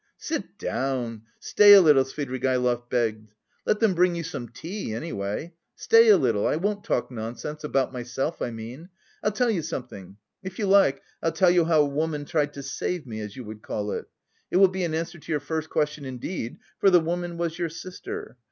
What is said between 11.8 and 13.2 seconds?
a woman tried 'to save' me,